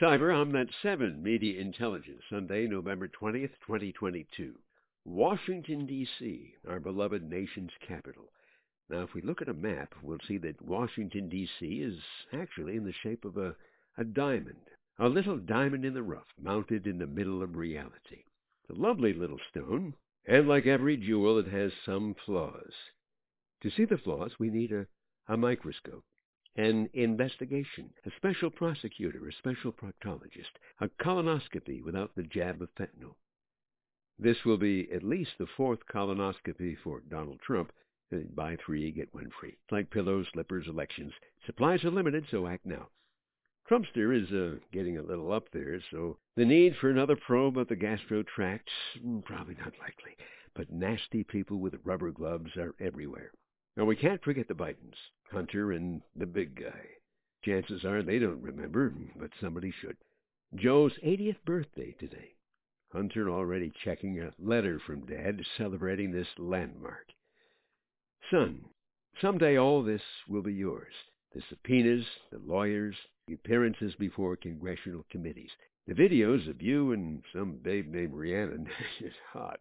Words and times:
Psyber 0.00 0.30
Omnet 0.30 0.68
7 0.82 1.22
Media 1.22 1.58
Intelligence, 1.58 2.20
Sunday, 2.28 2.66
November 2.66 3.08
20th, 3.08 3.52
2022. 3.66 4.54
Washington, 5.06 5.86
D.C., 5.86 6.52
our 6.68 6.78
beloved 6.78 7.22
nation's 7.22 7.70
capital. 7.88 8.24
Now, 8.90 9.04
if 9.04 9.14
we 9.14 9.22
look 9.22 9.40
at 9.40 9.48
a 9.48 9.54
map, 9.54 9.94
we'll 10.02 10.18
see 10.28 10.36
that 10.36 10.60
Washington, 10.60 11.30
D.C. 11.30 11.64
is 11.64 11.98
actually 12.34 12.76
in 12.76 12.84
the 12.84 12.92
shape 13.02 13.24
of 13.24 13.38
a, 13.38 13.56
a 13.96 14.04
diamond, 14.04 14.60
a 14.98 15.08
little 15.08 15.38
diamond 15.38 15.86
in 15.86 15.94
the 15.94 16.02
rough, 16.02 16.28
mounted 16.38 16.86
in 16.86 16.98
the 16.98 17.06
middle 17.06 17.42
of 17.42 17.56
reality. 17.56 18.24
It's 18.68 18.78
a 18.78 18.82
lovely 18.82 19.14
little 19.14 19.40
stone, 19.50 19.94
and 20.26 20.46
like 20.46 20.66
every 20.66 20.98
jewel, 20.98 21.38
it 21.38 21.48
has 21.48 21.72
some 21.86 22.14
flaws. 22.26 22.72
To 23.62 23.70
see 23.70 23.86
the 23.86 23.96
flaws, 23.96 24.32
we 24.38 24.50
need 24.50 24.72
a, 24.72 24.86
a 25.26 25.38
microscope, 25.38 26.04
an 26.56 26.88
investigation, 26.94 27.90
a 28.06 28.10
special 28.16 28.50
prosecutor, 28.50 29.28
a 29.28 29.32
special 29.32 29.72
proctologist, 29.72 30.56
a 30.80 30.88
colonoscopy 30.88 31.82
without 31.82 32.14
the 32.16 32.22
jab 32.22 32.62
of 32.62 32.74
fentanyl. 32.74 33.14
This 34.18 34.44
will 34.46 34.56
be 34.56 34.90
at 34.92 35.02
least 35.02 35.32
the 35.38 35.46
fourth 35.56 35.80
colonoscopy 35.92 36.78
for 36.82 37.00
Donald 37.10 37.40
Trump. 37.40 37.72
Uh, 38.12 38.18
buy 38.34 38.56
three, 38.64 38.90
get 38.90 39.12
one 39.12 39.30
free. 39.38 39.56
Like 39.70 39.90
pillows, 39.90 40.26
slippers, 40.32 40.66
elections. 40.68 41.12
Supplies 41.44 41.84
are 41.84 41.90
limited, 41.90 42.24
so 42.30 42.46
act 42.46 42.64
now. 42.64 42.88
Trumpster 43.68 44.16
is 44.16 44.30
uh, 44.32 44.58
getting 44.72 44.96
a 44.96 45.02
little 45.02 45.32
up 45.32 45.50
there, 45.52 45.80
so 45.90 46.16
the 46.36 46.44
need 46.44 46.76
for 46.76 46.88
another 46.88 47.16
probe 47.16 47.58
of 47.58 47.68
the 47.68 47.76
gastro 47.76 48.22
tract, 48.22 48.70
mm, 49.04 49.24
probably 49.24 49.56
not 49.56 49.74
likely. 49.80 50.16
But 50.54 50.70
nasty 50.70 51.24
people 51.24 51.58
with 51.58 51.74
rubber 51.84 52.12
gloves 52.12 52.56
are 52.56 52.74
everywhere. 52.80 53.32
Now, 53.76 53.84
we 53.84 53.96
can't 53.96 54.22
forget 54.24 54.48
the 54.48 54.54
Bidens, 54.54 54.96
Hunter 55.30 55.72
and 55.72 56.00
the 56.14 56.26
big 56.26 56.58
guy. 56.60 56.86
Chances 57.44 57.84
are 57.84 58.02
they 58.02 58.18
don't 58.18 58.40
remember, 58.40 58.92
but 59.16 59.30
somebody 59.40 59.72
should. 59.80 59.96
Joe's 60.54 60.92
80th 61.04 61.44
birthday 61.44 61.92
today. 61.98 62.34
Hunter 62.92 63.28
already 63.28 63.72
checking 63.84 64.20
a 64.20 64.32
letter 64.38 64.80
from 64.86 65.04
Dad 65.04 65.44
celebrating 65.58 66.10
this 66.10 66.28
landmark. 66.38 67.06
Son, 68.30 68.64
someday 69.20 69.58
all 69.58 69.82
this 69.82 70.02
will 70.28 70.42
be 70.42 70.54
yours. 70.54 70.92
The 71.34 71.42
subpoenas, 71.48 72.06
the 72.32 72.38
lawyers, 72.38 72.96
appearances 73.34 73.94
before 73.96 74.36
congressional 74.36 75.04
committees. 75.10 75.50
The 75.86 75.94
videos 75.94 76.48
of 76.48 76.60
you 76.60 76.92
and 76.92 77.22
some 77.32 77.58
babe 77.62 77.86
named 77.88 78.14
Rhiannon 78.14 78.68
is 79.00 79.12
hot. 79.32 79.60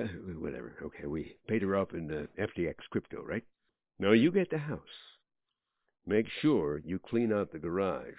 Uh, 0.00 0.04
whatever. 0.38 0.76
Okay, 0.82 1.06
we 1.06 1.36
paid 1.48 1.62
her 1.62 1.76
up 1.76 1.92
in 1.92 2.10
uh, 2.10 2.42
FTX 2.42 2.76
crypto, 2.90 3.22
right? 3.22 3.44
Now 3.98 4.12
you 4.12 4.32
get 4.32 4.50
the 4.50 4.58
house. 4.58 4.80
Make 6.06 6.26
sure 6.40 6.80
you 6.84 6.98
clean 6.98 7.32
out 7.32 7.52
the 7.52 7.58
garage. 7.58 8.14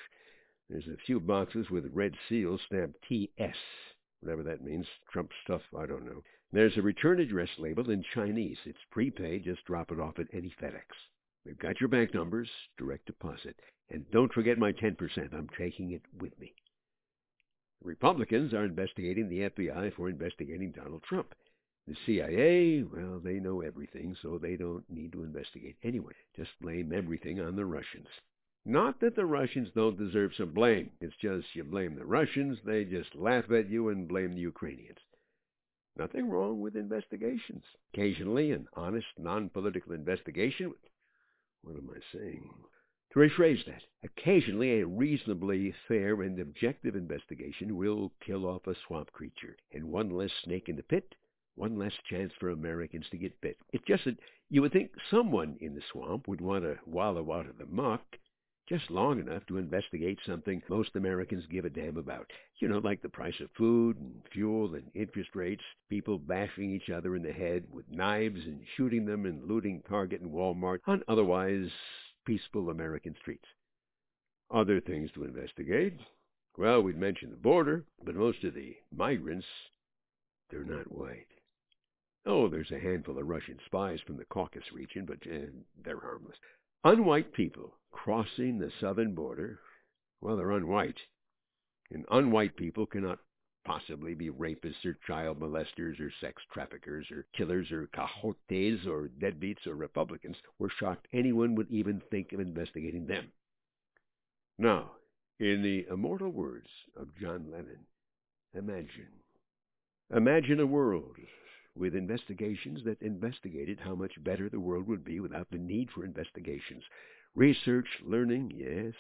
There's 0.70 0.88
a 0.88 1.04
few 1.06 1.20
boxes 1.20 1.70
with 1.70 1.92
red 1.94 2.14
seals 2.30 2.62
stamped 2.68 3.04
TS, 3.10 3.58
whatever 4.22 4.44
that 4.44 4.64
means. 4.64 4.86
Trump 5.12 5.32
stuff, 5.44 5.62
I 5.78 5.86
don't 5.86 6.06
know. 6.06 6.24
There's 6.54 6.78
a 6.78 6.82
return 6.82 7.20
address 7.20 7.50
label 7.58 7.90
in 7.90 8.04
Chinese. 8.14 8.58
It's 8.66 8.78
prepaid. 8.92 9.46
Just 9.46 9.66
drop 9.66 9.92
it 9.92 10.00
off 10.00 10.20
at 10.20 10.28
any 10.34 10.54
FedEx. 10.62 10.84
We've 11.46 11.58
got 11.58 11.80
your 11.80 11.90
bank 11.90 12.14
numbers, 12.14 12.50
direct 12.78 13.08
deposit. 13.08 13.60
And 13.90 14.10
don't 14.12 14.32
forget 14.32 14.58
my 14.58 14.72
10%. 14.72 15.34
I'm 15.34 15.50
taking 15.58 15.92
it 15.92 16.04
with 16.20 16.38
me. 16.40 16.54
Republicans 17.84 18.54
are 18.54 18.64
investigating 18.64 19.28
the 19.28 19.50
FBI 19.50 19.94
for 19.96 20.08
investigating 20.08 20.72
Donald 20.72 21.04
Trump. 21.04 21.34
The 21.88 21.96
CIA, 22.06 22.84
well, 22.84 23.20
they 23.20 23.40
know 23.40 23.62
everything, 23.62 24.16
so 24.22 24.38
they 24.38 24.56
don't 24.56 24.88
need 24.88 25.12
to 25.14 25.24
investigate 25.24 25.78
anyone. 25.84 26.14
Just 26.36 26.52
blame 26.62 26.94
everything 26.94 27.42
on 27.42 27.56
the 27.56 27.66
Russians. 27.66 28.08
Not 28.66 29.00
that 29.00 29.16
the 29.16 29.26
Russians 29.26 29.72
don't 29.74 29.98
deserve 29.98 30.36
some 30.36 30.52
blame. 30.52 30.92
It's 31.02 31.16
just 31.16 31.56
you 31.56 31.64
blame 31.64 31.96
the 31.96 32.06
Russians, 32.06 32.60
they 32.64 32.86
just 32.86 33.16
laugh 33.16 33.50
at 33.50 33.68
you 33.68 33.90
and 33.90 34.08
blame 34.08 34.36
the 34.36 34.42
Ukrainians. 34.42 35.00
Nothing 35.98 36.30
wrong 36.30 36.62
with 36.62 36.76
investigations. 36.76 37.64
Occasionally, 37.94 38.52
an 38.52 38.68
honest, 38.76 39.08
non-political 39.18 39.94
investigation. 39.94 40.76
What 41.64 41.78
am 41.78 41.90
I 41.90 42.00
saying? 42.18 42.50
To 43.12 43.20
rephrase 43.20 43.66
that, 43.66 43.84
occasionally 44.04 44.80
a 44.80 44.88
reasonably 44.88 45.74
fair 45.88 46.22
and 46.22 46.40
objective 46.40 46.96
investigation 46.96 47.76
will 47.76 48.14
kill 48.20 48.46
off 48.46 48.68
a 48.68 48.76
swamp 48.88 49.12
creature, 49.12 49.58
and 49.72 49.92
one 49.92 50.10
less 50.10 50.32
snake 50.44 50.70
in 50.70 50.76
the 50.76 50.84
pit, 50.84 51.14
one 51.56 51.78
less 51.78 51.94
chance 52.10 52.34
for 52.40 52.50
Americans 52.50 53.10
to 53.10 53.18
get 53.18 53.40
bit. 53.42 53.58
It's 53.74 53.86
just 53.86 54.06
that 54.06 54.18
you 54.50 54.62
would 54.62 54.72
think 54.72 54.92
someone 55.10 55.58
in 55.60 55.76
the 55.76 55.82
swamp 55.92 56.28
would 56.28 56.42
want 56.42 56.64
to 56.64 56.80
wallow 56.86 57.32
out 57.32 57.48
of 57.48 57.58
the 57.58 57.66
muck 57.66 58.18
just 58.72 58.90
long 58.90 59.20
enough 59.20 59.46
to 59.48 59.58
investigate 59.58 60.18
something 60.26 60.62
most 60.70 60.96
Americans 60.96 61.44
give 61.52 61.66
a 61.66 61.70
damn 61.70 61.98
about. 61.98 62.32
You 62.60 62.70
know, 62.70 62.78
like 62.78 63.02
the 63.02 63.10
price 63.10 63.38
of 63.42 63.50
food 63.58 63.98
and 63.98 64.14
fuel 64.32 64.76
and 64.76 64.84
interest 64.96 65.32
rates, 65.36 65.64
people 65.90 66.18
bashing 66.18 66.74
each 66.74 66.90
other 66.90 67.18
in 67.18 67.24
the 67.24 67.34
head 67.34 67.66
with 67.70 67.84
knives 67.92 68.40
and 68.46 68.62
shooting 68.78 69.06
them 69.06 69.26
and 69.26 69.44
looting 69.44 69.84
Target 69.90 70.22
and 70.22 70.32
Walmart 70.32 70.80
on 70.88 71.04
otherwise 71.10 71.70
peaceful 72.26 72.70
American 72.70 73.14
streets. 73.20 73.44
Other 74.50 74.80
things 74.80 75.12
to 75.16 75.26
investigate. 75.26 76.00
Well, 76.58 76.82
we'd 76.82 76.98
mentioned 76.98 77.34
the 77.34 77.38
border, 77.38 77.84
but 78.06 78.16
most 78.16 78.42
of 78.46 78.54
the 78.54 78.78
migrants, 78.96 79.48
they're 80.50 80.64
not 80.64 80.90
white. 80.90 81.28
Oh, 82.26 82.48
there's 82.48 82.72
a 82.72 82.80
handful 82.80 83.18
of 83.18 83.28
Russian 83.28 83.58
spies 83.66 84.00
from 84.08 84.16
the 84.16 84.26
Caucasus 84.26 84.72
region, 84.72 85.06
but 85.06 85.18
uh, 85.30 85.48
they're 85.84 86.00
harmless. 86.00 86.38
Unwhite 86.84 87.32
people 87.34 87.78
crossing 87.92 88.58
the 88.58 88.72
southern 88.80 89.14
border, 89.14 89.60
well, 90.20 90.38
they're 90.38 90.48
unwhite. 90.48 90.98
And 91.92 92.08
unwhite 92.08 92.56
people 92.56 92.86
cannot 92.86 93.20
possibly 93.64 94.16
be 94.16 94.30
rapists 94.30 94.84
or 94.86 94.98
child 95.06 95.40
molesters 95.40 96.00
or 96.00 96.12
sex 96.20 96.42
traffickers 96.52 97.12
or 97.12 97.28
killers 97.38 97.72
or 97.72 97.88
coyotes 97.94 98.88
or 98.88 99.10
deadbeats 99.20 99.68
or 99.68 99.76
Republicans. 99.76 100.38
We're 100.58 100.70
shocked 100.70 101.08
anyone 101.14 101.54
would 101.56 101.70
even 101.70 102.02
think 102.10 102.34
of 102.34 102.40
investigating 102.40 103.06
them. 103.06 103.32
Now, 104.58 104.92
in 105.40 105.62
the 105.62 105.86
immortal 105.92 106.32
words 106.32 106.70
of 106.96 107.16
John 107.20 107.52
Lennon, 107.52 107.86
imagine. 108.56 109.10
Imagine 110.16 110.60
a 110.60 110.66
world 110.66 111.16
with 111.76 111.96
investigations 111.96 112.84
that 112.86 113.02
investigated 113.02 113.80
how 113.80 113.96
much 113.96 114.24
better 114.24 114.50
the 114.50 114.60
world 114.60 114.88
would 114.88 115.04
be 115.04 115.20
without 115.20 115.48
the 115.52 115.58
need 115.58 115.90
for 115.92 116.04
investigations. 116.04 116.84
Research, 117.36 117.88
learning, 118.06 118.52
yes, 118.54 118.94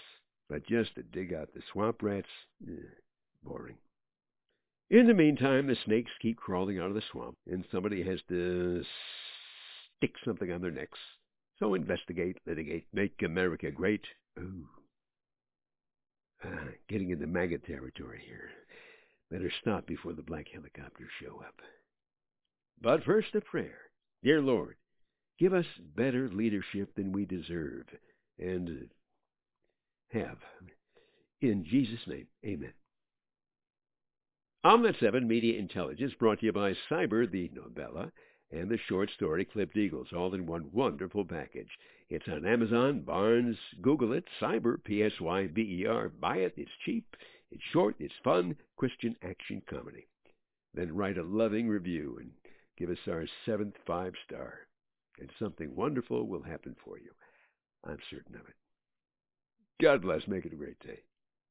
but 0.49 0.65
just 0.65 0.95
to 0.95 1.03
dig 1.03 1.33
out 1.33 1.53
the 1.53 1.61
swamp 1.71 2.01
rats, 2.01 2.27
eh, 2.67 2.71
boring. 3.43 3.77
In 4.89 5.07
the 5.07 5.13
meantime, 5.13 5.67
the 5.67 5.77
snakes 5.85 6.11
keep 6.21 6.37
crawling 6.37 6.79
out 6.79 6.89
of 6.89 6.95
the 6.95 7.01
swamp, 7.11 7.37
and 7.47 7.65
somebody 7.71 8.03
has 8.03 8.19
to 8.29 8.83
stick 9.97 10.13
something 10.25 10.51
on 10.51 10.61
their 10.61 10.71
necks. 10.71 10.99
So 11.59 11.73
investigate, 11.75 12.37
litigate, 12.45 12.87
make 12.91 13.21
America 13.21 13.71
great. 13.71 14.05
Ooh. 14.39 14.67
Ah, 16.43 16.69
getting 16.89 17.11
into 17.11 17.27
MAGA 17.27 17.59
territory 17.59 18.21
here. 18.25 18.49
Better 19.29 19.51
stop 19.61 19.85
before 19.85 20.13
the 20.13 20.23
black 20.23 20.47
helicopters 20.51 21.11
show 21.21 21.41
up. 21.47 21.61
But 22.81 23.03
first 23.03 23.35
a 23.35 23.41
prayer. 23.41 23.77
Dear 24.23 24.41
Lord, 24.41 24.75
give 25.39 25.53
us 25.53 25.65
better 25.95 26.29
leadership 26.29 26.95
than 26.95 27.11
we 27.11 27.25
deserve 27.25 27.85
and 28.39 28.89
have. 30.11 30.37
In 31.41 31.63
Jesus' 31.63 32.07
name, 32.07 32.27
amen. 32.45 32.73
Omnet 34.65 34.99
7 34.99 35.27
Media 35.27 35.57
Intelligence 35.57 36.13
brought 36.19 36.39
to 36.39 36.45
you 36.47 36.51
by 36.51 36.73
Psyber, 36.89 37.29
the 37.29 37.49
novella, 37.53 38.11
and 38.51 38.69
the 38.69 38.77
short 38.87 39.09
story 39.15 39.45
Clipped 39.45 39.77
Eagles, 39.77 40.07
all 40.15 40.33
in 40.33 40.45
one 40.45 40.69
wonderful 40.71 41.25
package. 41.25 41.69
It's 42.09 42.27
on 42.27 42.45
Amazon, 42.45 43.01
Barnes, 43.01 43.57
Google 43.81 44.13
it, 44.13 44.25
Psyber, 44.39 44.83
P-S-Y-B-E-R. 44.83 46.09
Buy 46.09 46.37
it, 46.37 46.53
it's 46.57 46.71
cheap, 46.85 47.15
it's 47.51 47.63
short, 47.71 47.95
it's 47.99 48.13
fun, 48.23 48.55
Christian 48.75 49.15
action 49.23 49.61
comedy. 49.69 50.07
Then 50.73 50.95
write 50.95 51.17
a 51.17 51.23
loving 51.23 51.67
review 51.67 52.17
and 52.19 52.31
give 52.77 52.89
us 52.89 52.97
our 53.07 53.25
seventh 53.45 53.75
five 53.85 54.13
star, 54.25 54.53
and 55.19 55.29
something 55.39 55.75
wonderful 55.75 56.27
will 56.27 56.43
happen 56.43 56.75
for 56.83 56.97
you. 56.97 57.11
I'm 57.85 57.97
certain 58.09 58.35
of 58.35 58.41
it. 58.41 58.55
God 59.81 60.01
bless. 60.01 60.27
Make 60.27 60.45
it 60.45 60.53
a 60.53 60.57
great 60.57 60.79
day. 60.79 60.99